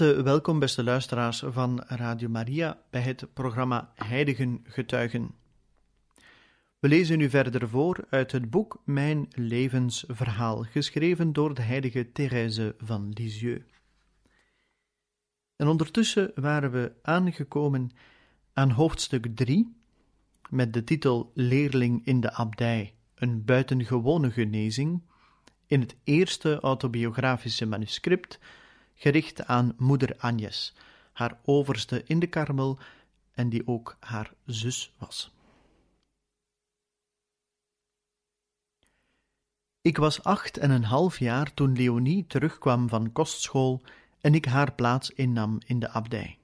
[0.00, 5.34] Welkom, beste luisteraars van Radio Maria, bij het programma Heiligen Getuigen.
[6.78, 12.74] We lezen u verder voor uit het boek Mijn levensverhaal, geschreven door de heilige Thérèse
[12.78, 13.64] van Lisieux.
[15.56, 17.90] En ondertussen waren we aangekomen
[18.52, 19.76] aan hoofdstuk 3,
[20.48, 25.02] met de titel Leerling in de abdij, een buitengewone genezing,
[25.66, 28.38] in het eerste autobiografische manuscript
[29.00, 30.74] gericht aan moeder Agnes,
[31.12, 32.78] haar overste in de Karmel
[33.32, 35.32] en die ook haar zus was.
[39.80, 43.82] Ik was acht en een half jaar toen Leonie terugkwam van kostschool
[44.20, 46.38] en ik haar plaats innam in de abdij.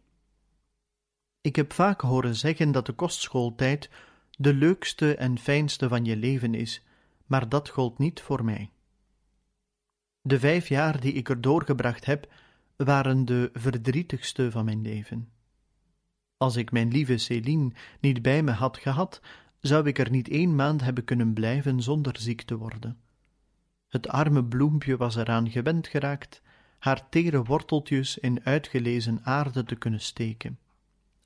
[1.41, 3.91] Ik heb vaak horen zeggen dat de kostschooltijd
[4.31, 6.83] de leukste en fijnste van je leven is,
[7.27, 8.71] maar dat gold niet voor mij.
[10.21, 12.33] De vijf jaar die ik er doorgebracht heb,
[12.77, 15.29] waren de verdrietigste van mijn leven.
[16.37, 19.21] Als ik mijn lieve Céline niet bij me had gehad,
[19.61, 22.99] zou ik er niet één maand hebben kunnen blijven zonder ziek te worden.
[23.89, 26.43] Het arme bloempje was eraan gewend geraakt
[26.79, 30.59] haar tere worteltjes in uitgelezen aarde te kunnen steken.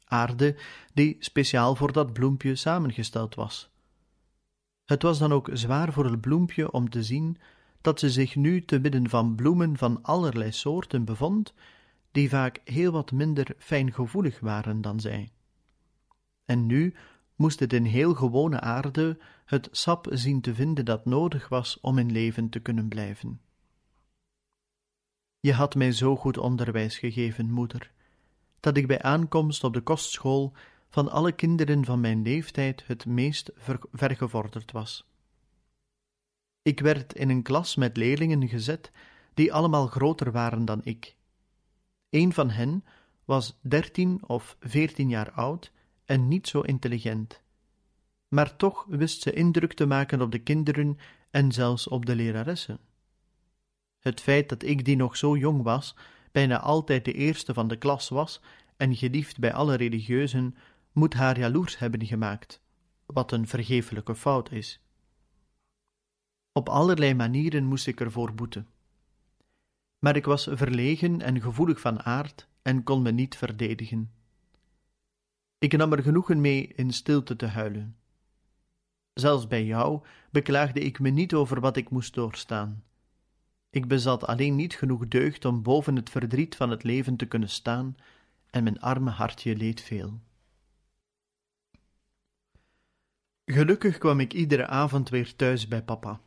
[0.05, 0.57] Aarde
[0.95, 3.71] die speciaal voor dat bloempje samengesteld was.
[4.85, 7.39] Het was dan ook zwaar voor het bloempje om te zien
[7.81, 11.55] dat ze zich nu te midden van bloemen van allerlei soorten bevond,
[12.13, 15.33] die vaak heel wat minder fijngevoelig waren dan zij.
[16.45, 16.95] En nu
[17.37, 21.99] moest het in heel gewone aarde het sap zien te vinden dat nodig was om
[21.99, 23.41] in leven te kunnen blijven.
[25.41, 27.93] Je had mij zo goed onderwijs gegeven, moeder,
[28.61, 30.53] dat ik bij aankomst op de kostschool
[30.89, 33.51] van alle kinderen van mijn leeftijd het meest
[33.93, 35.10] vergevorderd was.
[36.63, 38.91] Ik werd in een klas met leerlingen gezet
[39.35, 41.17] die allemaal groter waren dan ik.
[42.11, 42.85] Een van hen
[43.25, 45.73] was dertien of veertien jaar oud
[46.05, 47.43] en niet zo intelligent.
[48.29, 50.99] Maar toch wist ze indruk te maken op de kinderen
[51.31, 52.79] en zelfs op de leraressen.
[53.99, 55.97] Het feit dat ik, die nog zo jong was,
[56.33, 58.41] bijna altijd de eerste van de klas was
[58.77, 60.57] en geliefd bij alle religieuzen,
[60.93, 62.61] moet haar jaloers hebben gemaakt,
[63.07, 64.81] wat een vergeeflijke fout is.
[66.53, 68.69] Op allerlei manieren moest ik ervoor boeten.
[69.99, 74.13] Maar ik was verlegen en gevoelig van aard en kon me niet verdedigen.
[75.59, 77.97] Ik nam er genoegen mee in stilte te huilen.
[79.13, 82.85] Zelfs bij jou beklaagde ik me niet over wat ik moest doorstaan.
[83.71, 87.49] Ik bezat alleen niet genoeg deugd om boven het verdriet van het leven te kunnen
[87.49, 87.97] staan,
[88.51, 90.21] en mijn arme hartje leed veel.
[93.45, 96.21] Gelukkig kwam ik iedere avond weer thuis bij papa.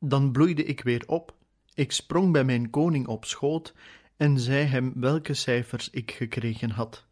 [0.00, 1.34] Dan bloeide ik weer op,
[1.74, 3.74] ik sprong bij mijn koning op schoot
[4.16, 7.06] en zei hem welke cijfers ik gekregen had.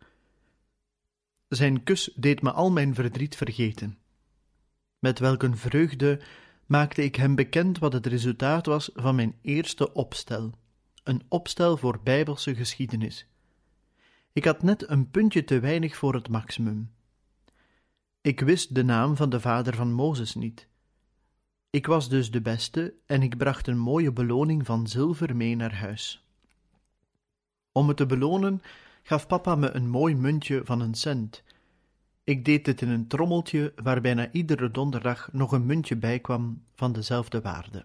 [1.48, 3.98] Zijn kus deed me al mijn verdriet vergeten.
[4.98, 6.20] Met welke vreugde
[6.66, 10.50] maakte ik hem bekend wat het resultaat was van mijn eerste opstel,
[11.02, 13.26] een opstel voor bijbelse geschiedenis.
[14.32, 16.90] Ik had net een puntje te weinig voor het maximum.
[18.20, 20.68] Ik wist de naam van de vader van Mozes niet.
[21.78, 25.74] Ik was dus de beste en ik bracht een mooie beloning van zilver mee naar
[25.74, 26.24] huis.
[27.72, 28.62] Om me te belonen
[29.02, 31.42] gaf papa me een mooi muntje van een cent.
[32.24, 36.62] Ik deed het in een trommeltje waar bijna iedere donderdag nog een muntje bij kwam
[36.74, 37.84] van dezelfde waarde.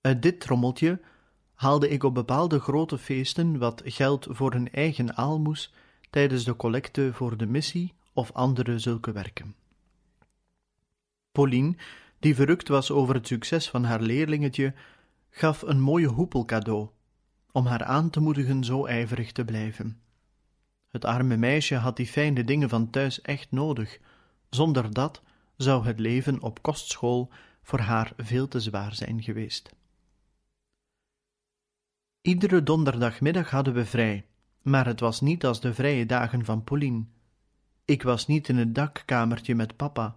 [0.00, 1.00] Uit dit trommeltje
[1.54, 5.72] haalde ik op bepaalde grote feesten wat geld voor een eigen aalmoes
[6.10, 9.54] tijdens de collecte voor de missie of andere zulke werken.
[11.36, 11.74] Pauline,
[12.18, 14.74] die verrukt was over het succes van haar leerlingetje,
[15.30, 16.88] gaf een mooie hoepel cadeau,
[17.52, 20.00] om haar aan te moedigen zo ijverig te blijven.
[20.88, 23.98] Het arme meisje had die fijne dingen van thuis echt nodig,
[24.50, 25.22] zonder dat
[25.56, 27.30] zou het leven op kostschool
[27.62, 29.74] voor haar veel te zwaar zijn geweest.
[32.20, 34.26] Iedere donderdagmiddag hadden we vrij,
[34.62, 37.04] maar het was niet als de vrije dagen van Pauline.
[37.84, 40.16] Ik was niet in het dakkamertje met papa,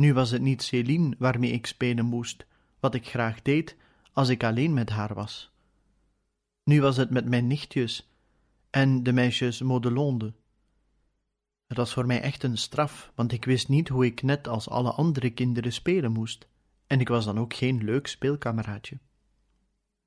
[0.00, 2.46] Nu was het niet Céline waarmee ik spelen moest,
[2.80, 3.76] wat ik graag deed
[4.12, 5.52] als ik alleen met haar was.
[6.64, 8.12] Nu was het met mijn nichtjes
[8.70, 10.34] en de meisjes Modelonde.
[11.66, 14.68] Het was voor mij echt een straf, want ik wist niet hoe ik net als
[14.68, 16.48] alle andere kinderen spelen moest,
[16.86, 18.98] en ik was dan ook geen leuk speelkameraadje.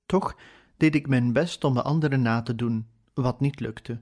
[0.06, 0.38] Toch
[0.78, 4.00] deed ik mijn best om de anderen na te doen, wat niet lukte.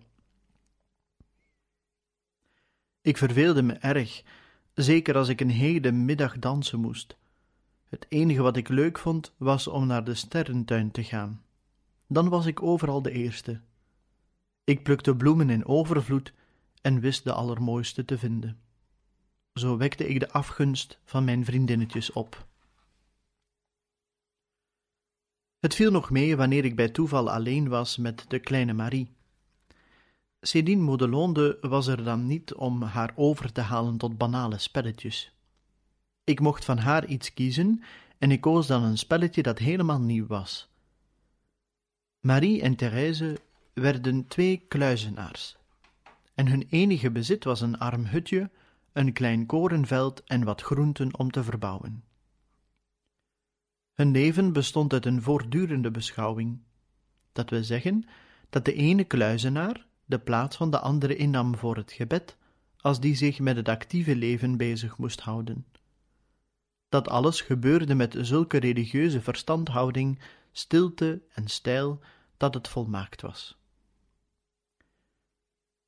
[3.01, 4.23] Ik verveelde me erg,
[4.83, 7.17] zeker als ik een hele middag dansen moest.
[7.89, 11.43] Het enige wat ik leuk vond was om naar de sterrentuin te gaan.
[12.07, 13.61] Dan was ik overal de eerste.
[14.63, 16.33] Ik plukte bloemen in overvloed
[16.81, 18.59] en wist de allermooiste te vinden.
[19.53, 22.47] Zo wekte ik de afgunst van mijn vriendinnetjes op.
[25.59, 29.17] Het viel nog mee wanneer ik bij toeval alleen was met de kleine Marie.
[30.41, 35.33] Céline Modelonde was er dan niet om haar over te halen tot banale spelletjes.
[36.23, 37.83] Ik mocht van haar iets kiezen
[38.17, 40.69] en ik koos dan een spelletje dat helemaal nieuw was.
[42.19, 43.39] Marie en Therese
[43.73, 45.57] werden twee kluizenaars,
[46.35, 48.49] en hun enige bezit was een arm hutje,
[48.93, 52.03] een klein korenveld en wat groenten om te verbouwen.
[53.93, 56.59] Hun leven bestond uit een voortdurende beschouwing.
[57.31, 58.07] Dat wil zeggen
[58.49, 62.37] dat de ene kluizenaar de plaats van de andere innam voor het gebed,
[62.77, 65.65] als die zich met het actieve leven bezig moest houden.
[66.87, 70.19] Dat alles gebeurde met zulke religieuze verstandhouding,
[70.51, 71.99] stilte en stijl,
[72.37, 73.57] dat het volmaakt was.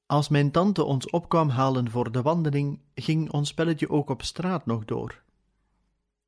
[0.06, 4.66] Als mijn tante ons opkwam halen voor de wandeling, ging ons spelletje ook op straat
[4.66, 5.22] nog door.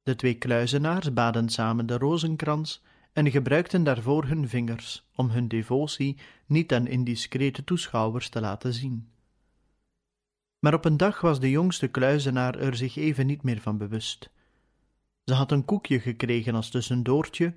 [0.03, 2.81] De twee kluizenaars baden samen de rozenkrans
[3.13, 9.07] en gebruikten daarvoor hun vingers, om hun devotie niet aan indiscrete toeschouwers te laten zien.
[10.60, 14.30] Maar op een dag was de jongste kluizenaar er zich even niet meer van bewust.
[15.25, 17.54] Ze had een koekje gekregen als tussendoortje,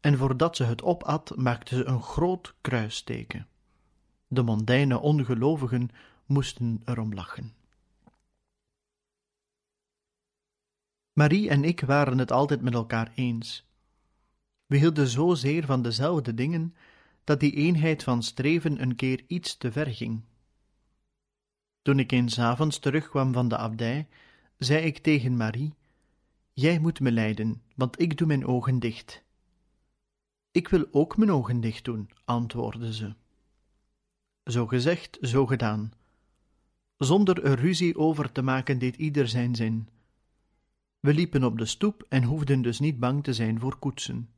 [0.00, 3.46] en voordat ze het opat, maakte ze een groot kruisteken.
[4.26, 5.90] De mondaine ongelovigen
[6.26, 7.54] moesten erom lachen.
[11.12, 13.64] Marie en ik waren het altijd met elkaar eens.
[14.74, 16.74] We hielden zozeer van dezelfde dingen
[17.24, 20.22] dat die eenheid van streven een keer iets te ver ging.
[21.82, 24.08] Toen ik eens avonds terugkwam van de abdij,
[24.58, 25.74] zei ik tegen Marie:
[26.52, 29.22] Jij moet me leiden, want ik doe mijn ogen dicht.
[30.50, 33.14] Ik wil ook mijn ogen dicht doen, antwoordde ze.
[34.44, 35.92] Zo gezegd, zo gedaan.
[36.96, 39.88] Zonder er ruzie over te maken deed ieder zijn zin.
[41.00, 44.28] We liepen op de stoep en hoefden dus niet bang te zijn voor koetsen.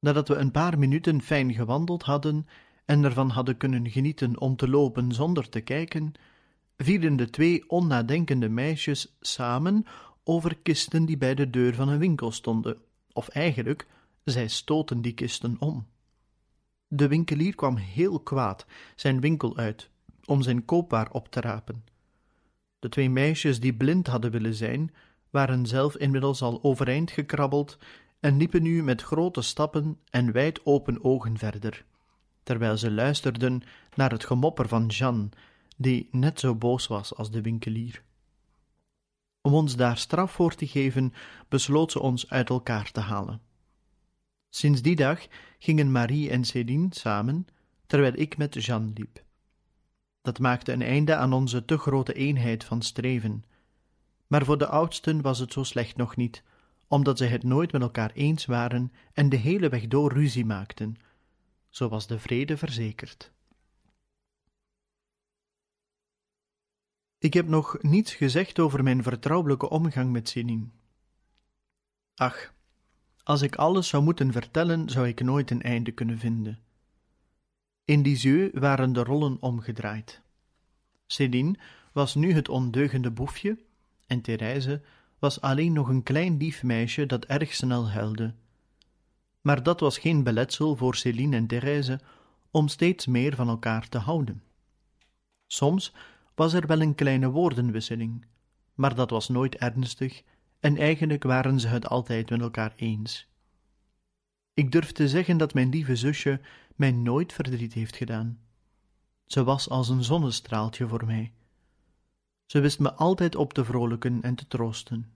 [0.00, 2.46] Nadat we een paar minuten fijn gewandeld hadden
[2.84, 6.12] en ervan hadden kunnen genieten om te lopen zonder te kijken,
[6.76, 9.84] vielen de twee onnadenkende meisjes samen
[10.24, 12.76] over kisten die bij de deur van een winkel stonden,
[13.12, 13.86] of eigenlijk,
[14.24, 15.86] zij stoten die kisten om.
[16.88, 19.90] De winkelier kwam heel kwaad zijn winkel uit
[20.24, 21.84] om zijn koopwaar op te rapen.
[22.78, 24.94] De twee meisjes die blind hadden willen zijn,
[25.30, 27.78] waren zelf inmiddels al overeind gekrabbeld
[28.20, 31.84] en liepen nu met grote stappen en wijd open ogen verder,
[32.42, 33.62] terwijl ze luisterden
[33.94, 35.28] naar het gemopper van Jeanne,
[35.76, 38.02] die net zo boos was als de winkelier.
[39.40, 41.12] Om ons daar straf voor te geven,
[41.48, 43.40] besloot ze ons uit elkaar te halen.
[44.48, 45.26] Sinds die dag
[45.58, 47.46] gingen Marie en Céline samen,
[47.86, 49.24] terwijl ik met Jeanne liep.
[50.22, 53.44] Dat maakte een einde aan onze te grote eenheid van streven.
[54.26, 56.42] Maar voor de oudsten was het zo slecht nog niet,
[56.90, 60.96] omdat zij het nooit met elkaar eens waren en de hele weg door ruzie maakten.
[61.68, 63.32] Zo was de vrede verzekerd.
[67.18, 70.72] Ik heb nog niets gezegd over mijn vertrouwelijke omgang met Sinin.
[72.14, 72.54] Ach,
[73.22, 76.58] als ik alles zou moeten vertellen, zou ik nooit een einde kunnen vinden.
[77.84, 80.22] In Lisieux waren de rollen omgedraaid.
[81.06, 81.58] Céline
[81.92, 83.58] was nu het ondeugende boefje,
[84.06, 84.82] en Therese
[85.20, 88.34] was alleen nog een klein lief meisje dat erg snel huilde.
[89.40, 92.00] Maar dat was geen beletsel voor Céline en Therese
[92.50, 94.42] om steeds meer van elkaar te houden.
[95.46, 95.94] Soms
[96.34, 98.26] was er wel een kleine woordenwisseling,
[98.74, 100.22] maar dat was nooit ernstig
[100.60, 103.28] en eigenlijk waren ze het altijd met elkaar eens.
[104.54, 106.40] Ik durf te zeggen dat mijn lieve zusje
[106.76, 108.38] mij nooit verdriet heeft gedaan.
[109.26, 111.32] Ze was als een zonnestraaltje voor mij.
[112.50, 115.12] Ze wist me altijd op te vrolijken en te troosten.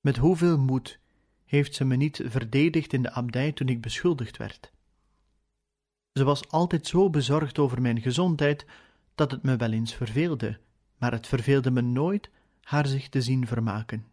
[0.00, 0.98] Met hoeveel moed
[1.44, 4.72] heeft ze me niet verdedigd in de abdij toen ik beschuldigd werd.
[6.12, 8.66] Ze was altijd zo bezorgd over mijn gezondheid
[9.14, 10.58] dat het me wel eens verveelde,
[10.98, 14.06] maar het verveelde me nooit haar zich te zien vermaken.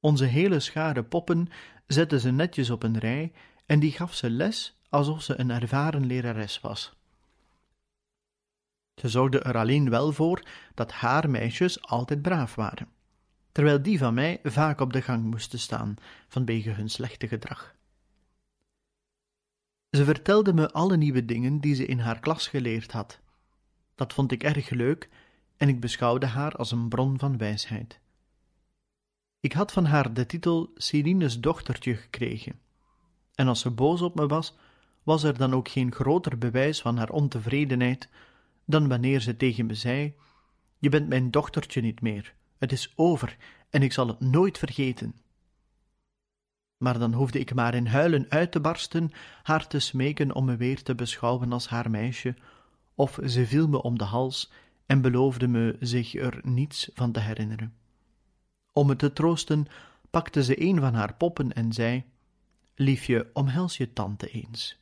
[0.00, 1.48] Onze hele schare poppen
[1.86, 3.32] zette ze netjes op een rij
[3.66, 6.96] en die gaf ze les alsof ze een ervaren lerares was.
[8.94, 10.42] Ze zorgde er alleen wel voor
[10.74, 12.88] dat haar meisjes altijd braaf waren,
[13.52, 15.94] terwijl die van mij vaak op de gang moesten staan
[16.28, 17.74] vanwege hun slechte gedrag.
[19.90, 23.20] Ze vertelde me alle nieuwe dingen die ze in haar klas geleerd had.
[23.94, 25.08] Dat vond ik erg leuk
[25.56, 28.00] en ik beschouwde haar als een bron van wijsheid.
[29.40, 32.60] Ik had van haar de titel Celine's dochtertje gekregen,
[33.34, 34.54] en als ze boos op me was,
[35.02, 38.08] was er dan ook geen groter bewijs van haar ontevredenheid
[38.64, 40.14] dan wanneer ze tegen me zei:
[40.78, 43.36] Je bent mijn dochtertje niet meer, het is over
[43.70, 45.14] en ik zal het nooit vergeten.
[46.76, 49.10] Maar dan hoefde ik maar in huilen uit te barsten,
[49.42, 52.36] haar te smeken om me weer te beschouwen als haar meisje,
[52.94, 54.50] of ze viel me om de hals
[54.86, 57.74] en beloofde me zich er niets van te herinneren.
[58.72, 59.66] Om me te troosten,
[60.10, 62.04] pakte ze een van haar poppen en zei:
[62.74, 64.78] Liefje, omhels je tante eens.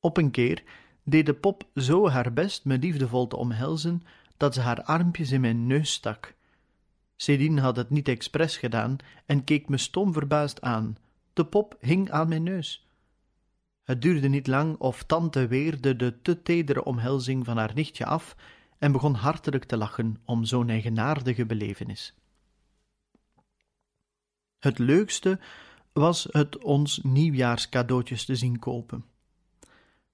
[0.00, 0.62] Op een keer
[1.10, 4.02] deed de pop zo haar best me liefdevol te omhelzen
[4.36, 6.34] dat ze haar armpjes in mijn neus stak.
[7.16, 8.96] Céline had het niet expres gedaan
[9.26, 10.96] en keek me stom verbaasd aan.
[11.32, 12.86] De pop hing aan mijn neus.
[13.82, 18.36] Het duurde niet lang of tante weerde de te tedere omhelzing van haar nichtje af
[18.78, 22.14] en begon hartelijk te lachen om zo'n eigenaardige belevenis.
[24.58, 25.40] Het leukste
[25.92, 29.04] was het ons nieuwjaarscadeautjes te zien kopen.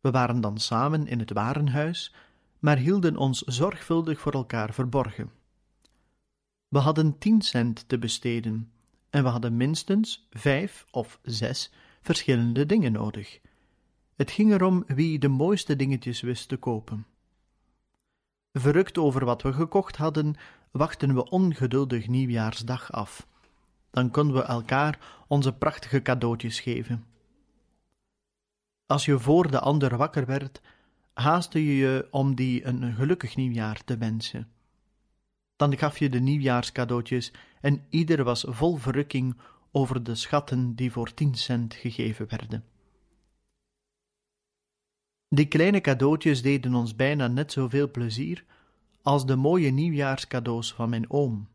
[0.05, 2.15] We waren dan samen in het warenhuis,
[2.59, 5.31] maar hielden ons zorgvuldig voor elkaar verborgen.
[6.69, 8.71] We hadden tien cent te besteden
[9.11, 13.41] en we hadden minstens vijf of zes verschillende dingen nodig.
[14.17, 17.07] Het ging erom wie de mooiste dingetjes wist te kopen.
[18.53, 20.35] Verrukt over wat we gekocht hadden,
[20.71, 23.27] wachten we ongeduldig nieuwjaarsdag af.
[23.91, 27.14] Dan konden we elkaar onze prachtige cadeautjes geven.
[28.87, 30.61] Als je voor de ander wakker werd,
[31.13, 34.49] haastte je je om die een gelukkig nieuwjaar te wensen.
[35.57, 39.37] Dan gaf je de nieuwjaarscadeautjes en ieder was vol verrukking
[39.73, 42.65] over de schatten die voor tien cent gegeven werden.
[45.29, 48.45] Die kleine cadeautjes deden ons bijna net zoveel plezier
[49.03, 51.49] als de mooie nieuwjaarscadeaus van mijn oom.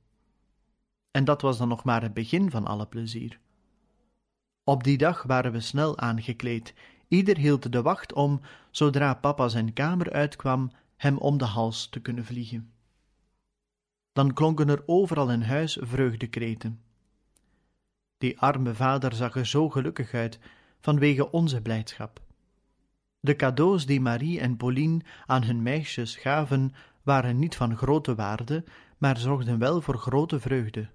[1.12, 3.39] En dat was dan nog maar het begin van alle plezier.
[4.63, 6.74] Op die dag waren we snel aangekleed,
[7.09, 11.99] Ieder hield de wacht om, zodra papa zijn kamer uitkwam, hem om de hals te
[11.99, 12.71] kunnen vliegen.
[14.11, 16.81] Dan klonken er overal in huis vreugdekreten.
[18.17, 20.39] Die arme vader zag er zo gelukkig uit
[20.79, 22.21] vanwege onze blijdschap.
[23.19, 26.73] De cadeaus die Marie en Pauline aan hun meisjes gaven,
[27.03, 28.63] waren niet van grote waarde,
[28.97, 30.89] maar zorgden wel voor grote vreugde.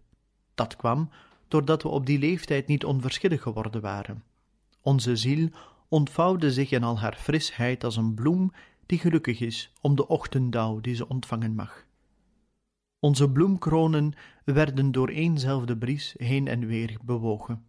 [0.55, 1.11] Dat kwam
[1.49, 4.23] doordat we op die leeftijd niet onverschillig geworden waren.
[4.81, 5.49] Onze ziel
[5.95, 8.53] ontvouwde zich in al haar frisheid als een bloem
[8.87, 11.87] die gelukkig is om de ochtenddauw die ze ontvangen mag.
[12.99, 14.13] Onze bloemkronen
[14.45, 17.65] werden door éénzelfde bries heen en weer bewogen.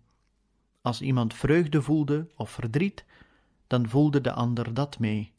[0.81, 3.05] Als iemand vreugde voelde of verdriet,
[3.67, 5.33] dan voelde de ander dat mee.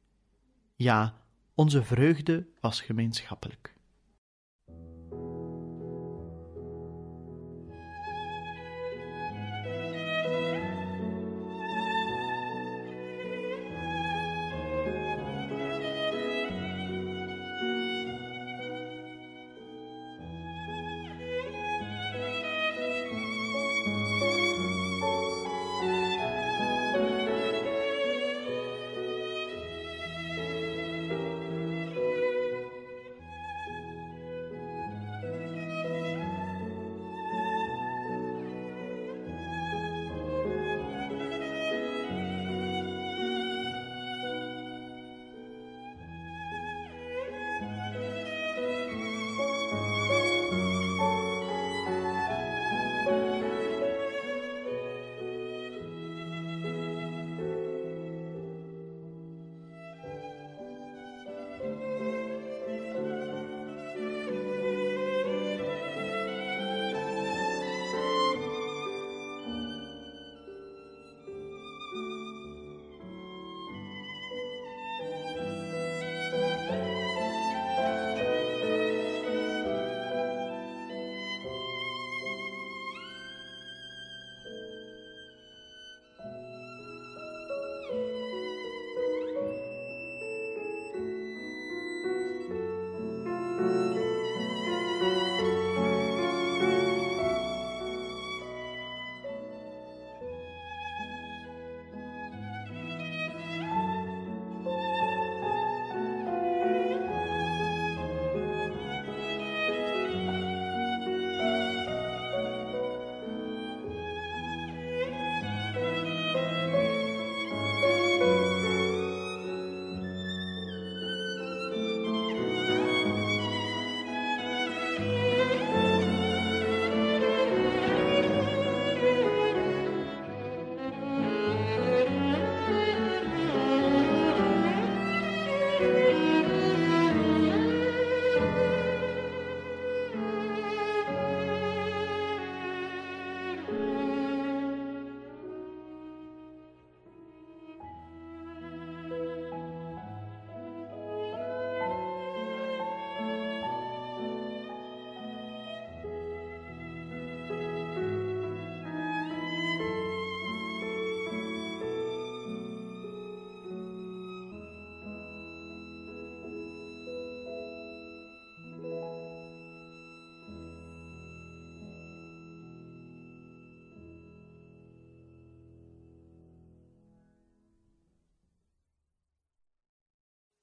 [0.75, 1.14] Ja,
[1.55, 3.75] onze vreugde was gemeenschappelijk.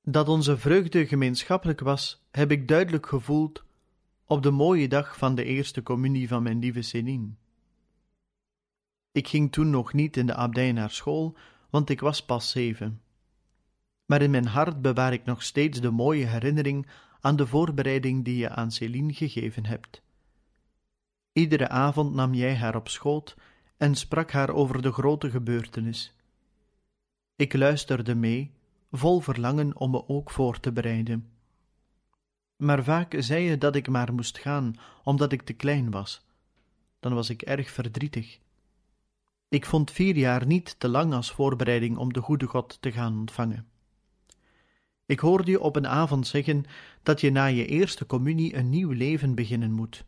[0.05, 3.63] Dat onze vreugde gemeenschappelijk was, heb ik duidelijk gevoeld
[4.25, 7.29] op de mooie dag van de eerste communie van mijn lieve Céline.
[9.11, 11.37] Ik ging toen nog niet in de abdij naar school,
[11.69, 13.01] want ik was pas zeven.
[14.05, 16.87] Maar in mijn hart bewaar ik nog steeds de mooie herinnering
[17.21, 20.01] aan de voorbereiding die je aan Céline gegeven hebt.
[21.33, 23.35] Iedere avond nam jij haar op schoot
[23.77, 26.13] en sprak haar over de grote gebeurtenis.
[27.35, 28.51] Ik luisterde mee,
[28.95, 31.29] vol verlangen om me ook voor te bereiden.
[32.55, 36.25] Maar vaak zei je dat ik maar moest gaan, omdat ik te klein was.
[36.99, 38.39] Dan was ik erg verdrietig.
[39.49, 43.17] Ik vond vier jaar niet te lang als voorbereiding om de goede God te gaan
[43.17, 43.67] ontvangen.
[45.05, 46.65] Ik hoorde je op een avond zeggen
[47.03, 50.05] dat je na je eerste communie een nieuw leven beginnen moet.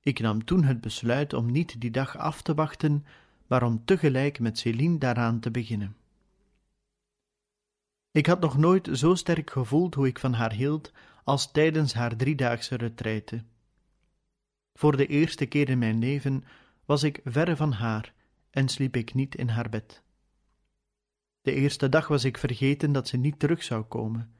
[0.00, 3.06] Ik nam toen het besluit om niet die dag af te wachten,
[3.46, 5.96] maar om tegelijk met Céline daaraan te beginnen.
[8.14, 10.92] Ik had nog nooit zo sterk gevoeld hoe ik van haar hield
[11.24, 13.44] als tijdens haar driedaagse retraite.
[14.74, 16.44] Voor de eerste keer in mijn leven
[16.84, 18.14] was ik verre van haar
[18.50, 20.02] en sliep ik niet in haar bed.
[21.40, 24.34] De eerste dag was ik vergeten dat ze niet terug zou komen.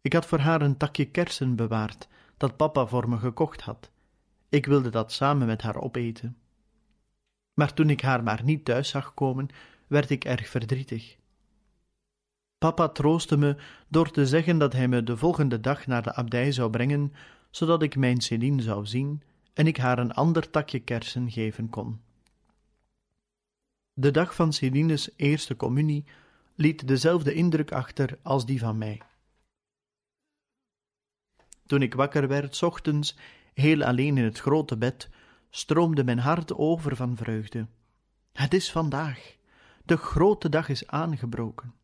[0.00, 3.90] Ik had voor haar een takje kersen bewaard dat papa voor me gekocht had.
[4.48, 6.36] Ik wilde dat samen met haar opeten.
[7.54, 9.48] Maar toen ik haar maar niet thuis zag komen,
[9.86, 11.20] werd ik erg verdrietig.
[12.62, 13.56] Papa troostte me
[13.88, 17.12] door te zeggen dat hij me de volgende dag naar de abdij zou brengen,
[17.50, 19.22] zodat ik mijn Céline zou zien
[19.52, 22.00] en ik haar een ander takje kersen geven kon.
[23.92, 26.04] De dag van Celine's eerste communie
[26.54, 29.00] liet dezelfde indruk achter als die van mij.
[31.66, 33.16] Toen ik wakker werd, ochtends,
[33.54, 35.08] heel alleen in het grote bed,
[35.50, 37.66] stroomde mijn hart over van vreugde.
[38.32, 39.36] Het is vandaag.
[39.84, 41.80] De grote dag is aangebroken.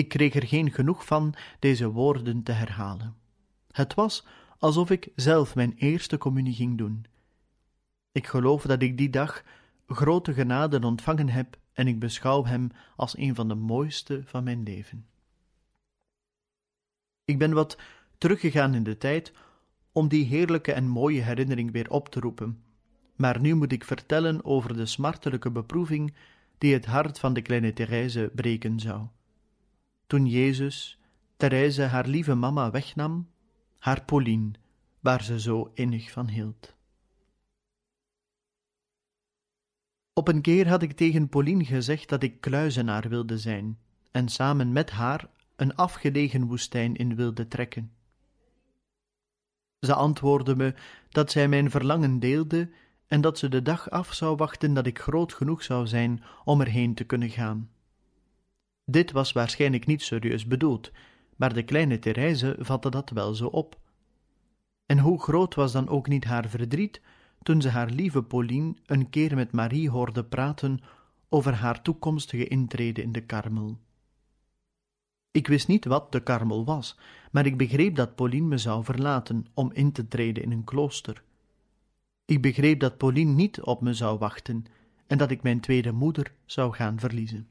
[0.00, 3.16] Ik kreeg er geen genoeg van deze woorden te herhalen.
[3.70, 4.26] Het was
[4.58, 7.04] alsof ik zelf mijn eerste communie ging doen.
[8.12, 9.42] Ik geloof dat ik die dag
[9.86, 14.62] grote genade ontvangen heb en ik beschouw hem als een van de mooiste van mijn
[14.62, 15.06] leven.
[17.24, 17.78] Ik ben wat
[18.18, 19.32] teruggegaan in de tijd
[19.92, 22.62] om die heerlijke en mooie herinnering weer op te roepen,
[23.16, 26.14] maar nu moet ik vertellen over de smartelijke beproeving
[26.58, 29.06] die het hart van de kleine Therese breken zou.
[30.10, 30.98] Toen Jezus
[31.36, 33.30] Therese haar lieve mama wegnam,
[33.78, 34.50] haar Pauline,
[35.00, 36.74] waar ze zo innig van hield.
[40.12, 43.78] Op een keer had ik tegen Pauline gezegd dat ik kluizenaar wilde zijn
[44.10, 47.92] en samen met haar een afgelegen woestijn in wilde trekken.
[49.80, 50.74] Ze antwoordde me
[51.08, 52.70] dat zij mijn verlangen deelde
[53.06, 56.60] en dat ze de dag af zou wachten dat ik groot genoeg zou zijn om
[56.60, 57.70] erheen te kunnen gaan.
[58.90, 60.90] Dit was waarschijnlijk niet serieus bedoeld,
[61.36, 63.78] maar de kleine Therese vatte dat wel zo op.
[64.86, 67.00] En hoe groot was dan ook niet haar verdriet
[67.42, 70.80] toen ze haar lieve Pauline een keer met Marie hoorde praten
[71.28, 73.78] over haar toekomstige intrede in de Karmel.
[75.30, 76.98] Ik wist niet wat de Karmel was,
[77.30, 81.22] maar ik begreep dat Pauline me zou verlaten om in te treden in een klooster.
[82.24, 84.64] Ik begreep dat Pauline niet op me zou wachten
[85.06, 87.49] en dat ik mijn tweede moeder zou gaan verliezen.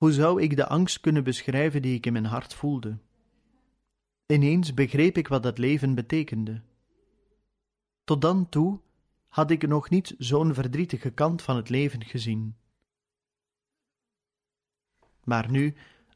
[0.00, 2.98] Hoe zou ik de angst kunnen beschrijven die ik in mijn hart voelde?
[4.26, 6.62] Ineens begreep ik wat dat leven betekende.
[8.04, 8.80] Tot dan toe
[9.28, 12.56] had ik nog niet zo'n verdrietige kant van het leven gezien.
[15.24, 15.74] Maar nu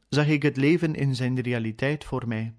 [0.09, 2.53] zag ik het leven in zijn realiteit voor mij.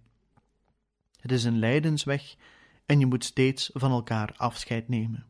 [1.21, 2.37] Het is een lijdensweg
[2.85, 5.27] en je moet steeds van elkaar afscheid nemen.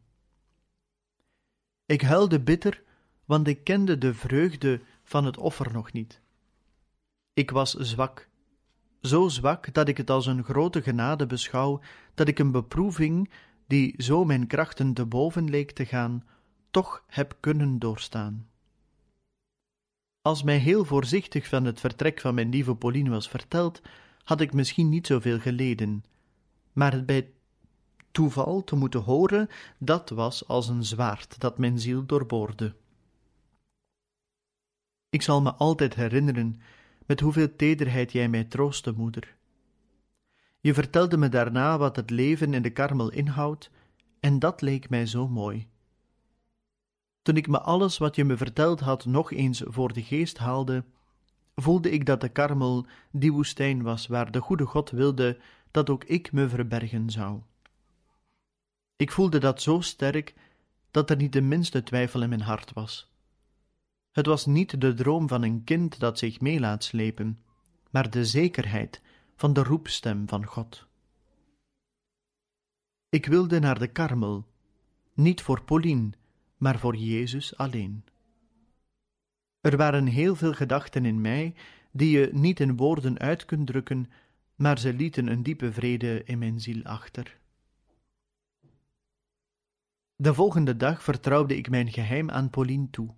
[1.86, 2.82] Ik huilde bitter,
[3.24, 6.20] want ik kende de vreugde van het offer nog niet.
[7.32, 8.28] Ik was zwak
[9.06, 11.80] zo zwak dat ik het als een grote genade beschouw
[12.14, 13.30] dat ik een beproeving,
[13.66, 16.24] die zo mijn krachten te boven leek te gaan,
[16.70, 18.48] toch heb kunnen doorstaan.
[20.22, 23.82] Als mij heel voorzichtig van het vertrek van mijn lieve Pauline was verteld,
[24.24, 26.04] had ik misschien niet zoveel geleden,
[26.72, 27.30] maar het bij
[28.10, 32.74] toeval te moeten horen, dat was als een zwaard dat mijn ziel doorboorde.
[35.10, 36.60] Ik zal me altijd herinneren
[37.06, 39.36] met hoeveel tederheid jij mij troostte, moeder.
[40.60, 43.70] Je vertelde me daarna wat het leven in de karmel inhoudt,
[44.20, 45.68] en dat leek mij zo mooi.
[47.22, 50.84] Toen ik me alles wat je me verteld had nog eens voor de geest haalde,
[51.54, 55.38] voelde ik dat de karmel die woestijn was waar de goede God wilde
[55.70, 57.40] dat ook ik me verbergen zou.
[58.96, 60.34] Ik voelde dat zo sterk
[60.90, 63.10] dat er niet de minste twijfel in mijn hart was.
[64.16, 67.42] Het was niet de droom van een kind dat zich mee laat slepen,
[67.90, 69.02] maar de zekerheid
[69.34, 70.86] van de roepstem van God.
[73.08, 74.46] Ik wilde naar de karmel,
[75.14, 76.10] niet voor Pauline,
[76.56, 78.04] maar voor Jezus alleen.
[79.60, 81.54] Er waren heel veel gedachten in mij
[81.90, 84.10] die je niet in woorden uit kunt drukken,
[84.54, 87.38] maar ze lieten een diepe vrede in mijn ziel achter.
[90.16, 93.14] De volgende dag vertrouwde ik mijn geheim aan Pauline toe.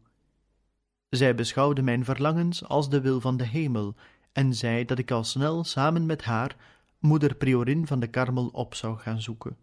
[1.08, 3.94] Zij beschouwde mijn verlangens als de wil van de hemel
[4.32, 6.56] en zei dat ik al snel samen met haar,
[6.98, 9.56] moeder priorin van de Karmel, op zou gaan zoeken.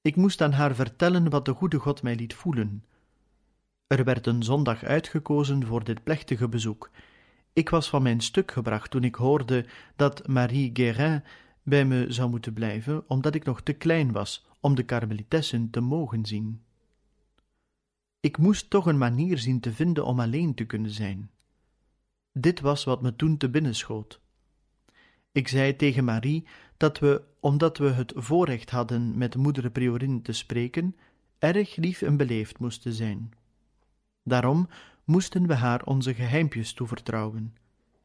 [0.00, 2.84] Ik moest aan haar vertellen wat de goede God mij liet voelen.
[3.86, 6.90] Er werd een zondag uitgekozen voor dit plechtige bezoek.
[7.52, 11.22] Ik was van mijn stuk gebracht toen ik hoorde dat Marie Guérin
[11.62, 15.80] bij me zou moeten blijven, omdat ik nog te klein was om de karmelitessen te
[15.80, 16.65] mogen zien.
[18.26, 21.30] Ik moest toch een manier zien te vinden om alleen te kunnen zijn.
[22.32, 24.20] Dit was wat me toen te binnen schoot.
[25.32, 30.32] Ik zei tegen Marie dat we, omdat we het voorrecht hadden met moeder priorin te
[30.32, 30.96] spreken,
[31.38, 33.32] erg lief en beleefd moesten zijn.
[34.22, 34.68] Daarom
[35.04, 37.56] moesten we haar onze geheimpjes toevertrouwen,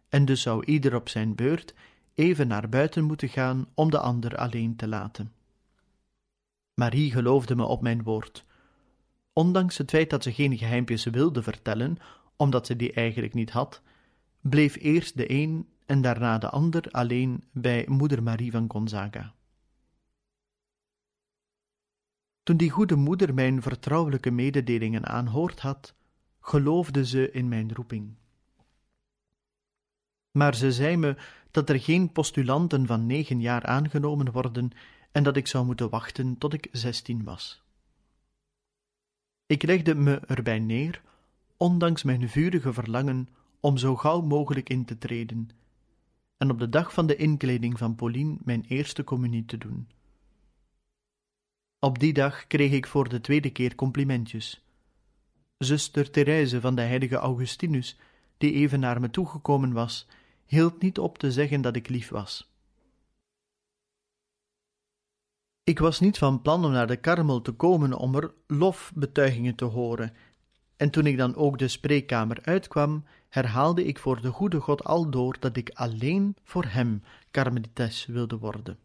[0.09, 1.73] en dus zou ieder op zijn beurt
[2.13, 5.31] even naar buiten moeten gaan om de ander alleen te laten.
[6.73, 8.45] Marie geloofde me op mijn woord.
[9.33, 11.97] Ondanks het feit dat ze geen geheimpjes wilde vertellen,
[12.35, 13.81] omdat ze die eigenlijk niet had,
[14.41, 19.33] bleef eerst de een en daarna de ander alleen bij moeder Marie van Gonzaga.
[22.43, 25.95] Toen die goede moeder mijn vertrouwelijke mededelingen aanhoord had,
[26.39, 28.15] geloofde ze in mijn roeping.
[30.31, 31.15] Maar ze zei me
[31.51, 34.71] dat er geen postulanten van negen jaar aangenomen worden
[35.11, 37.63] en dat ik zou moeten wachten tot ik zestien was.
[39.51, 41.01] Ik legde me erbij neer,
[41.57, 45.49] ondanks mijn vurige verlangen om zo gauw mogelijk in te treden,
[46.37, 49.87] en op de dag van de inkleding van Pauline mijn eerste communie te doen.
[51.79, 54.63] Op die dag kreeg ik voor de tweede keer complimentjes.
[55.57, 57.97] Zuster Therese van de heilige Augustinus,
[58.37, 60.07] die even naar me toegekomen was,
[60.45, 62.50] hield niet op te zeggen dat ik lief was.
[65.63, 69.65] Ik was niet van plan om naar de karmel te komen om er lofbetuigingen te
[69.65, 70.13] horen,
[70.75, 75.37] en toen ik dan ook de spreekkamer uitkwam, herhaalde ik voor de goede God aldoor
[75.39, 78.77] dat ik alleen voor hem karmelites wilde worden.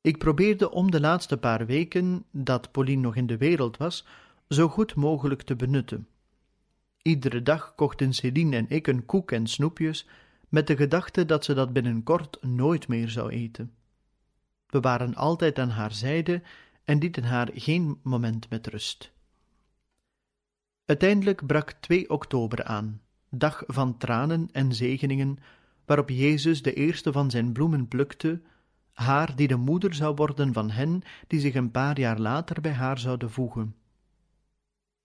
[0.00, 4.06] Ik probeerde om de laatste paar weken, dat Pauline nog in de wereld was,
[4.48, 6.08] zo goed mogelijk te benutten.
[7.02, 10.08] Iedere dag kochten Céline en ik een koek en snoepjes,
[10.48, 13.72] met de gedachte dat ze dat binnenkort nooit meer zou eten.
[14.72, 16.42] We waren altijd aan haar zijde
[16.84, 19.12] en lieten haar geen moment met rust.
[20.84, 25.38] Uiteindelijk brak 2 oktober aan, dag van tranen en zegeningen,
[25.84, 28.42] waarop Jezus de eerste van zijn bloemen plukte,
[28.92, 32.72] haar die de moeder zou worden van hen die zich een paar jaar later bij
[32.72, 33.76] haar zouden voegen.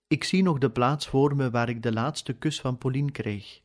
[0.08, 3.62] Ik zie nog de plaats voor me waar ik de laatste kus van Pauline kreeg.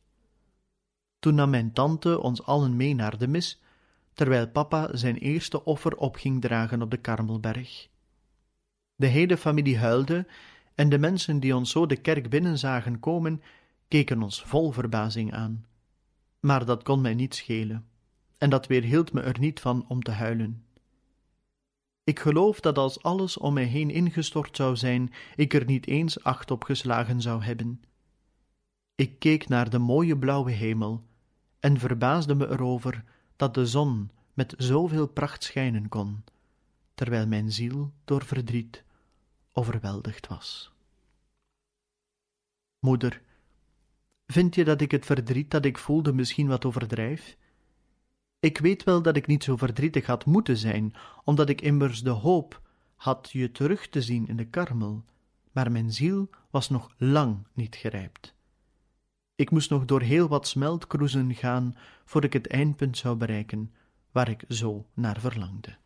[1.19, 3.61] Toen nam mijn tante ons allen mee naar de mis,
[4.13, 7.87] terwijl papa zijn eerste offer op ging dragen op de Karmelberg.
[8.95, 10.27] De hele familie huilde
[10.75, 13.41] en de mensen die ons zo de kerk binnen zagen komen,
[13.87, 15.65] keken ons vol verbazing aan.
[16.39, 17.87] Maar dat kon mij niet schelen,
[18.37, 20.65] en dat weerhield me er niet van om te huilen.
[22.03, 26.23] Ik geloof dat als alles om mij heen ingestort zou zijn, ik er niet eens
[26.23, 27.81] acht op geslagen zou hebben.
[28.95, 31.03] Ik keek naar de mooie blauwe hemel
[31.59, 33.03] en verbaasde me erover
[33.35, 36.23] dat de zon met zoveel pracht schijnen kon,
[36.93, 38.83] terwijl mijn ziel door verdriet
[39.51, 40.71] overweldigd was.
[42.79, 43.21] Moeder,
[44.27, 47.37] vind je dat ik het verdriet dat ik voelde misschien wat overdrijf?
[48.39, 50.93] Ik weet wel dat ik niet zo verdrietig had moeten zijn,
[51.23, 52.61] omdat ik immers de hoop
[52.95, 55.03] had je terug te zien in de karmel,
[55.51, 58.35] maar mijn ziel was nog lang niet gerijpt.
[59.43, 61.75] Ik moest nog door heel wat smeltkroezen gaan,
[62.05, 63.73] voor ik het eindpunt zou bereiken,
[64.11, 65.77] waar ik zo naar verlangde.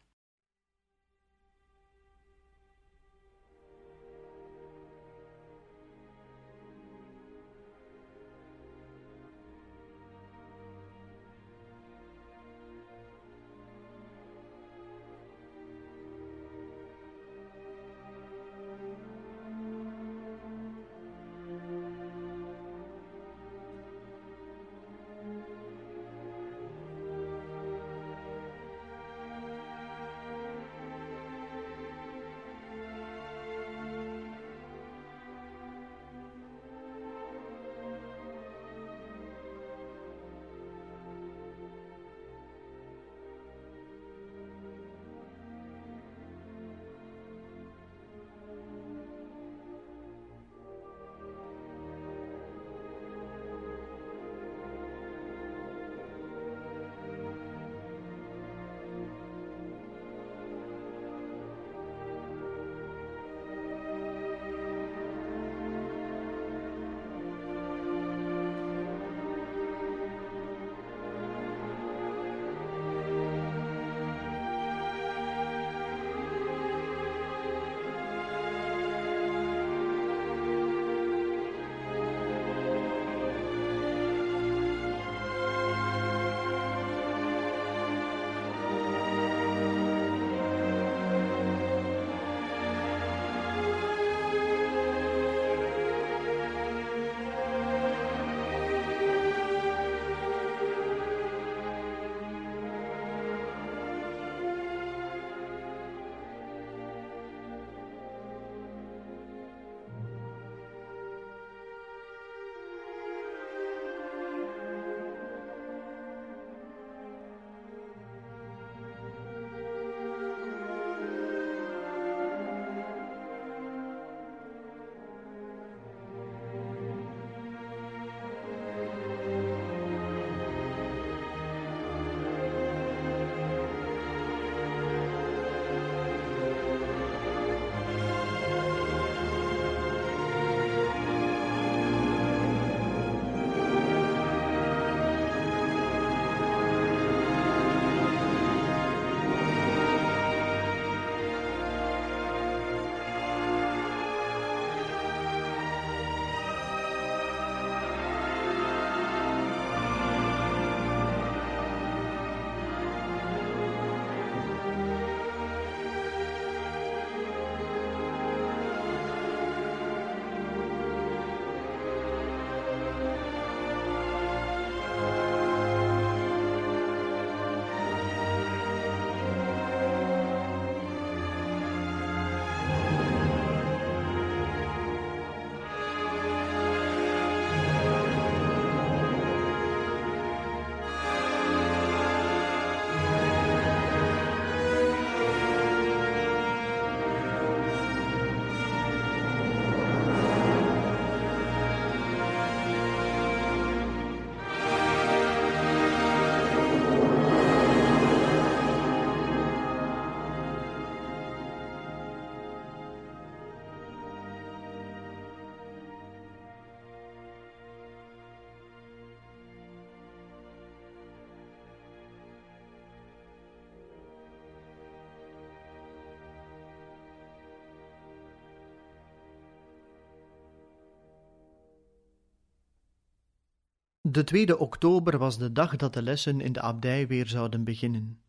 [234.09, 238.21] De tweede oktober was de dag dat de lessen in de abdij weer zouden beginnen.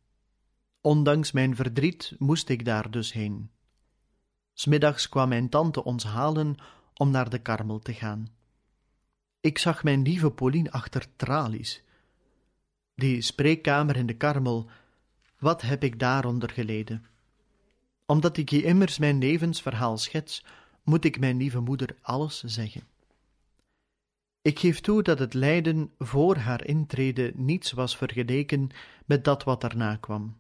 [0.80, 3.50] Ondanks mijn verdriet moest ik daar dus heen.
[4.52, 6.56] Smiddags kwam mijn tante ons halen
[6.94, 8.28] om naar de karmel te gaan.
[9.40, 11.82] Ik zag mijn lieve Pauline achter tralies.
[12.94, 14.70] Die spreekkamer in de karmel,
[15.38, 17.04] wat heb ik daaronder geleden?
[18.06, 20.44] Omdat ik je immers mijn levensverhaal schets,
[20.82, 22.82] moet ik mijn lieve moeder alles zeggen.
[24.42, 28.68] Ik geef toe dat het lijden voor haar intrede niets was vergeleken
[29.06, 30.36] met dat wat daarna kwam.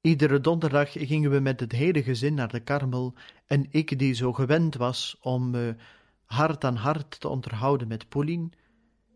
[0.00, 3.14] Iedere donderdag gingen we met het hele gezin naar de karmel
[3.46, 5.76] en ik, die zo gewend was om me
[6.24, 8.48] hart aan hart te onderhouden met Pauline,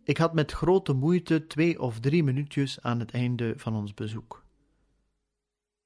[0.04, 4.44] ik had met grote moeite twee of drie minuutjes aan het einde van ons bezoek.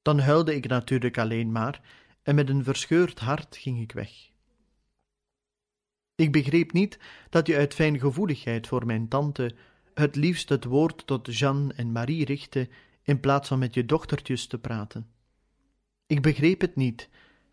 [0.02, 1.80] Dan huilde ik natuurlijk alleen maar
[2.22, 4.34] en met een verscheurd hart ging ik weg.
[6.16, 6.98] Ik begreep niet
[7.30, 9.54] dat je uit fijngevoeligheid voor mijn tante
[9.94, 12.68] het liefst het woord tot Jeanne en Marie richtte
[13.02, 15.10] in plaats van met je dochtertjes te praten.
[16.06, 17.08] Ik begreep het niet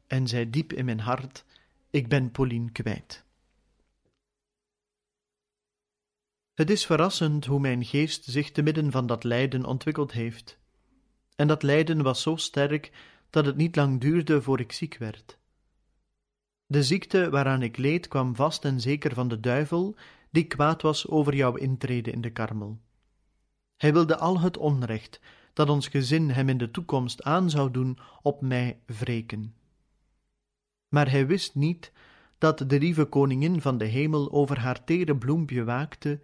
[0.07, 1.45] en zei diep in mijn hart:
[1.89, 3.23] Ik ben Pauline kwijt.
[6.53, 10.57] Het is verrassend hoe mijn geest zich te midden van dat lijden ontwikkeld heeft.
[11.35, 12.91] En dat lijden was zo sterk
[13.29, 15.37] dat het niet lang duurde voor ik ziek werd.
[16.73, 19.95] De ziekte waaraan ik leed kwam vast en zeker van de duivel,
[20.29, 22.79] die kwaad was over jouw intrede in de karmel.
[23.77, 25.19] Hij wilde al het onrecht
[25.53, 29.53] dat ons gezin hem in de toekomst aan zou doen, op mij wreken.
[30.89, 31.91] Maar hij wist niet
[32.37, 36.19] dat de lieve koningin van de hemel over haar tere bloempje waakte,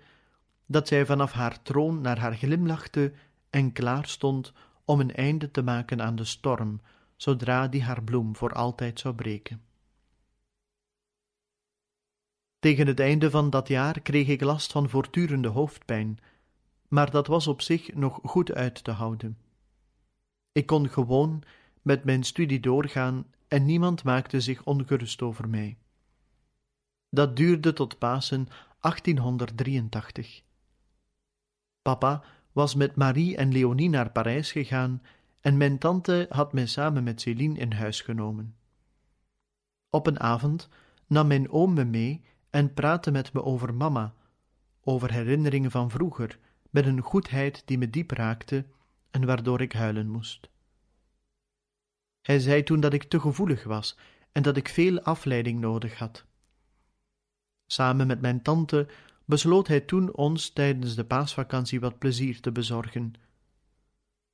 [0.65, 3.13] dat zij vanaf haar troon naar haar glimlachte
[3.49, 4.53] en klaar stond
[4.85, 6.81] om een einde te maken aan de storm,
[7.15, 9.67] zodra die haar bloem voor altijd zou breken.
[12.59, 16.19] Tegen het einde van dat jaar kreeg ik last van voortdurende hoofdpijn,
[16.87, 19.37] maar dat was op zich nog goed uit te houden.
[20.51, 21.43] Ik kon gewoon
[21.81, 25.77] met mijn studie doorgaan en niemand maakte zich ongerust over mij.
[27.09, 28.47] Dat duurde tot Pasen
[28.79, 30.43] 1883.
[31.81, 35.01] Papa was met Marie en Leonie naar Parijs gegaan
[35.41, 38.55] en mijn tante had mij samen met Céline in huis genomen.
[39.89, 40.69] Op een avond
[41.07, 44.13] nam mijn oom me mee en praatte met me over mama,
[44.83, 48.65] over herinneringen van vroeger, met een goedheid die me diep raakte
[49.11, 50.49] en waardoor ik huilen moest.
[52.21, 53.97] Hij zei toen dat ik te gevoelig was
[54.31, 56.25] en dat ik veel afleiding nodig had.
[57.65, 58.87] Samen met mijn tante
[59.25, 63.13] besloot hij toen ons tijdens de paasvakantie wat plezier te bezorgen.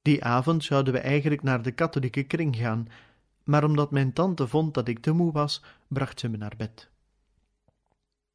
[0.02, 2.88] Die avond zouden we eigenlijk naar de katholieke kring gaan,
[3.44, 6.90] maar omdat mijn tante vond dat ik te moe was, bracht ze me naar bed.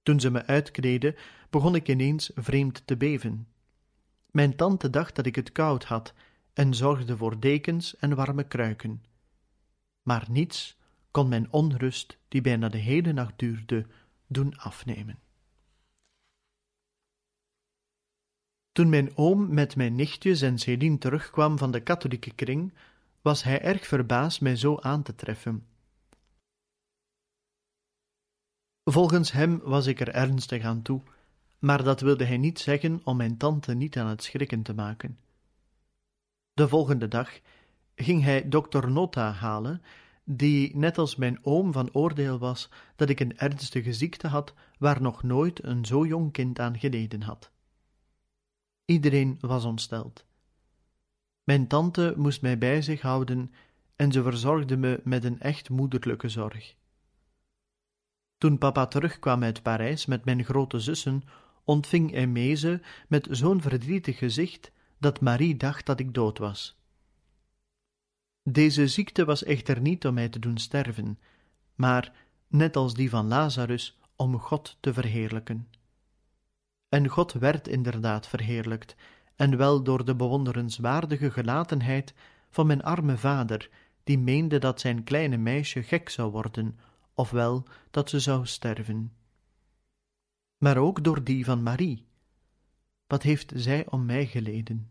[0.03, 1.17] Toen ze me uitkleedde,
[1.51, 3.49] begon ik ineens vreemd te beven.
[4.31, 6.15] Mijn tante dacht dat ik het koud had
[6.53, 9.05] en zorgde voor dekens en warme kruiken.
[10.03, 10.79] Maar niets
[11.11, 13.87] kon mijn onrust, die bijna de hele nacht duurde,
[14.27, 15.19] doen afnemen.
[18.73, 22.75] Toen mijn oom met mijn nichtjes en Céline terugkwam van de katholieke kring,
[23.23, 25.67] was hij erg verbaasd mij zo aan te treffen.
[28.85, 31.03] Volgens hem was ik er ernstig aan toe,
[31.59, 35.19] maar dat wilde hij niet zeggen om mijn tante niet aan het schrikken te maken.
[36.53, 37.41] De volgende dag
[37.95, 39.83] ging hij dokter Nota halen,
[40.25, 45.03] die net als mijn oom van oordeel was dat ik een ernstige ziekte had waar
[45.03, 47.51] nog nooit een zo jong kind aan geleden had.
[48.85, 50.25] Iedereen was ontsteld.
[51.45, 53.53] Mijn tante moest mij bij zich houden
[53.97, 56.75] en ze verzorgde me met een echt moederlijke zorg.
[58.41, 61.23] Toen papa terugkwam uit Parijs met mijn grote zussen,
[61.65, 66.79] ontving Emeze met zo'n verdrietig gezicht dat Marie dacht dat ik dood was.
[68.43, 71.19] Deze ziekte was echter niet om mij te doen sterven,
[71.75, 72.13] maar,
[72.47, 75.69] net als die van Lazarus, om God te verheerlijken.
[76.89, 78.97] En God werd inderdaad verheerlijkt,
[79.37, 82.15] en wel door de bewonderenswaardige gelatenheid
[82.51, 83.71] van mijn arme vader,
[84.05, 86.79] die meende dat zijn kleine meisje gek zou worden,
[87.15, 89.13] ofwel dat ze zou sterven.
[90.59, 92.07] Maar ook door die van Marie.
[93.07, 94.91] Wat heeft zij om mij geleden?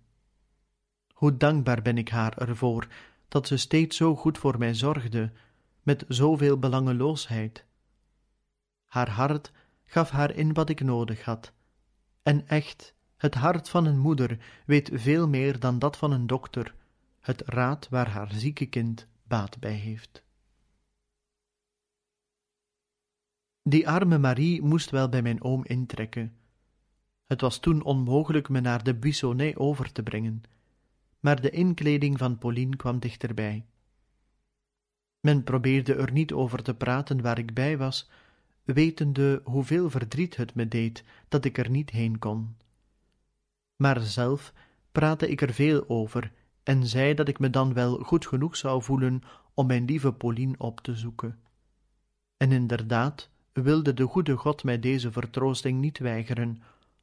[1.13, 2.88] Hoe dankbaar ben ik haar ervoor
[3.28, 5.32] dat ze steeds zo goed voor mij zorgde,
[5.84, 7.65] met zoveel belangeloosheid.
[8.86, 9.51] Haar hart
[9.86, 11.53] gaf haar in wat ik nodig had,
[12.24, 16.76] en echt, het hart van een moeder weet veel meer dan dat van een dokter,
[17.20, 20.24] het raad waar haar zieke kind baat bij heeft.
[23.64, 26.34] Die arme Marie moest wel bij mijn oom intrekken.
[27.26, 30.43] Het was toen onmogelijk me naar de Buissonnet over te brengen,
[31.20, 33.66] maar de inkleding van Pauline kwam dichterbij.
[35.20, 38.10] Men probeerde er niet over te praten waar ik bij was,
[38.64, 42.57] wetende hoeveel verdriet het me deed dat ik er niet heen kon.
[43.76, 44.53] Maar zelf
[44.91, 46.32] praatte ik er veel over
[46.64, 49.22] en zei dat ik me dan wel goed genoeg zou voelen
[49.53, 51.39] om mijn lieve Pauline op te zoeken.
[52.38, 53.30] En inderdaad
[53.62, 56.62] wilde de goede God mij deze vertroosting niet weigeren,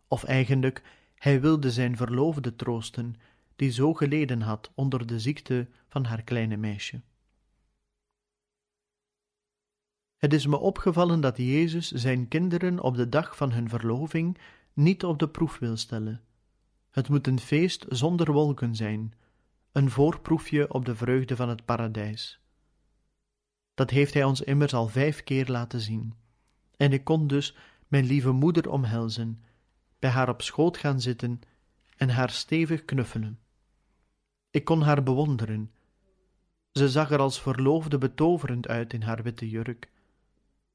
[0.09, 0.83] of eigenlijk,
[1.15, 3.17] hij wilde zijn verloofde troosten,
[3.57, 7.01] die zo geleden had onder de ziekte van haar kleine meisje.
[10.17, 14.39] Het is me opgevallen dat Jezus zijn kinderen op de dag van hun verloving
[14.73, 16.21] niet op de proef wil stellen.
[16.91, 19.15] Het moet een feest zonder wolken zijn,
[19.73, 22.41] een voorproefje op de vreugde van het paradijs.
[23.75, 26.15] Dat heeft hij ons immers al vijf keer laten zien.
[26.77, 27.57] En ik kon dus
[27.89, 29.43] mijn lieve moeder omhelzen,
[29.99, 31.41] bij haar op schoot gaan zitten
[31.97, 33.39] en haar stevig knuffelen.
[34.51, 35.71] Ik kon haar bewonderen.
[36.73, 39.91] Ze zag er als verloofde betoverend uit in haar witte jurk.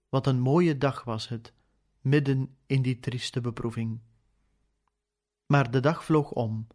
[0.10, 1.54] Wat een mooie dag was het,
[2.02, 4.00] midden in die trieste beproeving.
[5.46, 6.68] Maar de dag vloog om.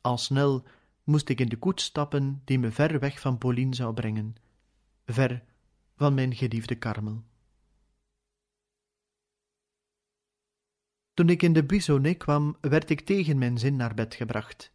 [0.00, 0.66] Al snel
[1.04, 4.34] moest ik in de koets stappen die me ver weg van Pauline zou brengen,
[5.06, 5.42] ver
[5.96, 7.22] van mijn geliefde Karmel.
[11.14, 14.72] Toen ik in de Buissonnet kwam, werd ik tegen mijn zin naar bed gebracht.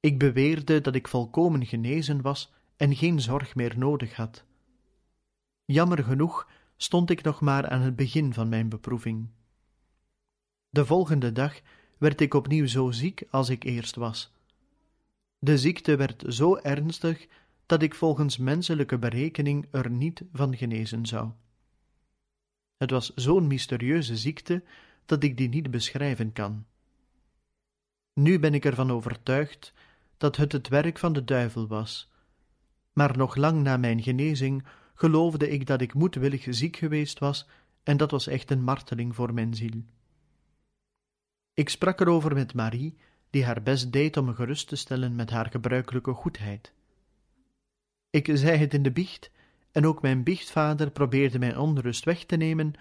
[0.00, 4.44] Ik beweerde dat ik volkomen genezen was en geen zorg meer nodig had.
[5.64, 9.28] Jammer genoeg stond ik nog maar aan het begin van mijn beproeving.
[10.68, 11.60] De volgende dag
[11.98, 14.34] werd ik opnieuw zo ziek als ik eerst was.
[15.38, 17.26] De ziekte werd zo ernstig
[17.66, 21.30] dat ik volgens menselijke berekening er niet van genezen zou.
[22.76, 24.62] Het was zo'n mysterieuze ziekte
[25.06, 26.66] dat ik die niet beschrijven kan.
[28.12, 29.72] Nu ben ik ervan overtuigd
[30.16, 32.12] dat het het werk van de duivel was,
[32.92, 37.48] maar nog lang na mijn genezing geloofde ik dat ik moedwillig ziek geweest was,
[37.82, 39.82] en dat was echt een marteling voor mijn ziel.
[41.54, 42.96] Ik sprak erover met Marie,
[43.30, 46.72] die haar best deed om me gerust te stellen met haar gebruikelijke goedheid.
[48.10, 49.30] Ik zei het in de biecht,
[49.72, 52.72] en ook mijn biechtvader probeerde mijn onrust weg te nemen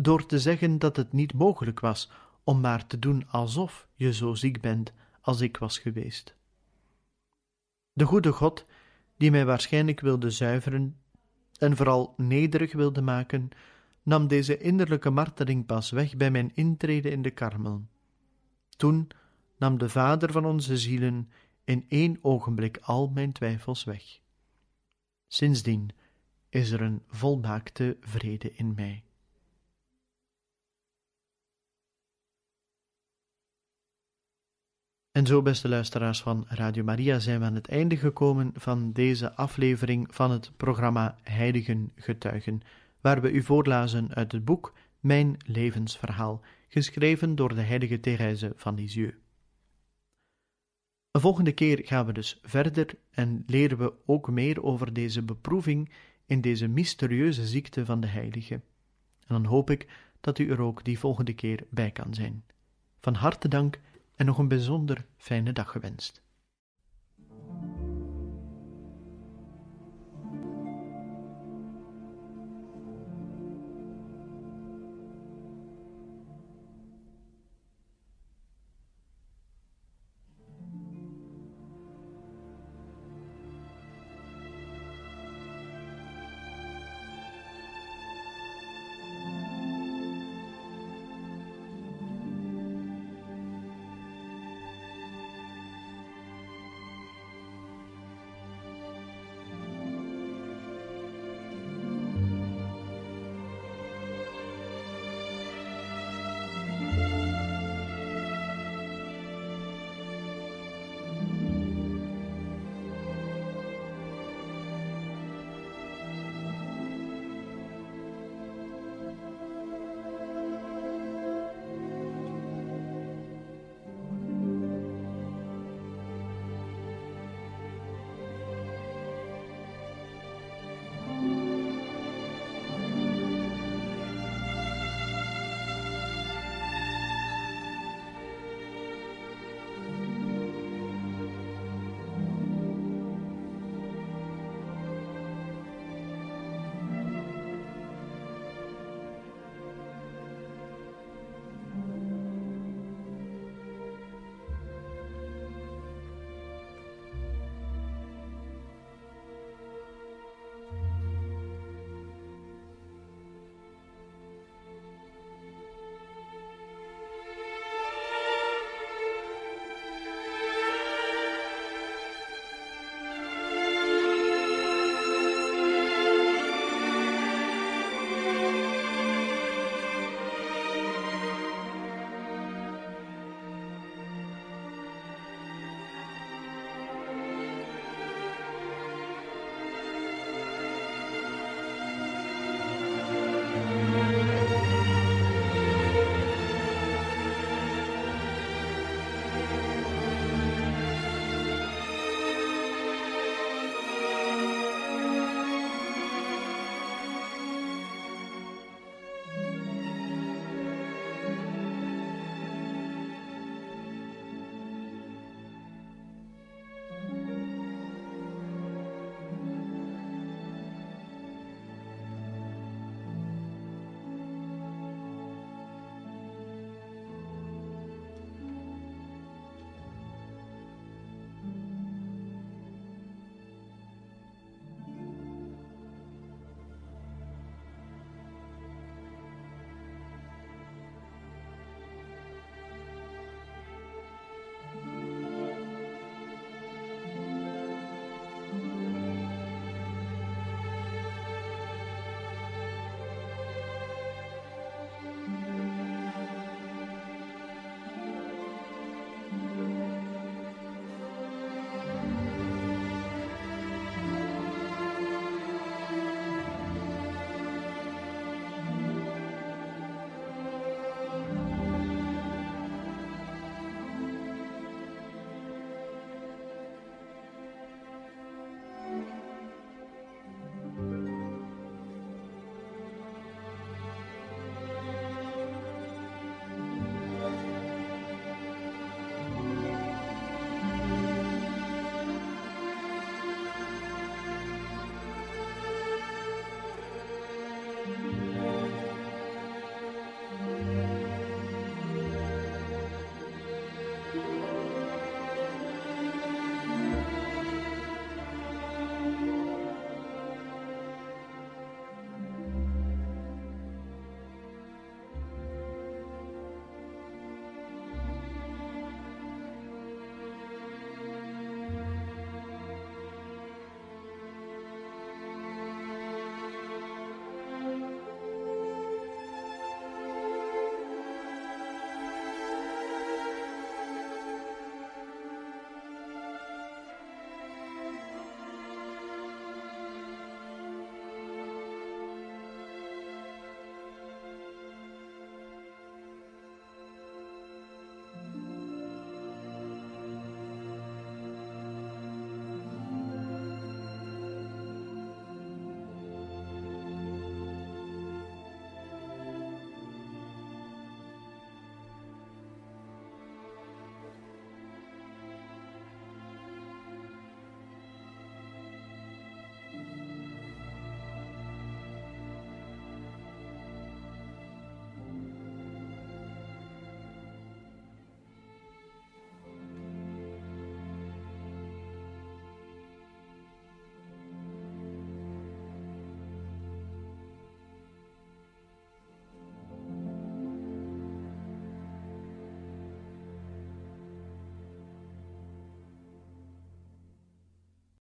[0.00, 2.10] door te zeggen dat het niet mogelijk was
[2.44, 6.34] om maar te doen alsof je zo ziek bent als ik was geweest.
[7.92, 8.66] De goede God,
[9.16, 10.96] die mij waarschijnlijk wilde zuiveren
[11.58, 13.48] en vooral nederig wilde maken,
[14.02, 17.86] nam deze innerlijke marteling pas weg bij mijn intrede in de karmel.
[18.76, 19.08] Toen
[19.56, 21.30] nam de Vader van onze zielen
[21.64, 24.20] in één ogenblik al mijn twijfels weg.
[25.26, 25.90] Sindsdien
[26.48, 29.02] is er een volmaakte vrede in mij.
[35.18, 39.34] En zo, beste luisteraars van Radio Maria, zijn we aan het einde gekomen van deze
[39.34, 42.60] aflevering van het programma Heiligen Getuigen,
[43.00, 48.74] waar we u voorlazen uit het boek Mijn levensverhaal, geschreven door de heilige Therese van
[48.74, 49.16] Lisieux.
[51.10, 55.92] De volgende keer gaan we dus verder en leren we ook meer over deze beproeving
[56.26, 58.54] in deze mysterieuze ziekte van de heilige.
[58.54, 58.62] En
[59.26, 59.88] dan hoop ik
[60.20, 62.44] dat u er ook die volgende keer bij kan zijn.
[63.00, 63.80] Van harte dank
[64.18, 66.22] en nog een bijzonder fijne dag gewenst.